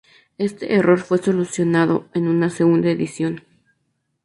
[0.39, 3.43] Este error fue solucionado en una segunda edición.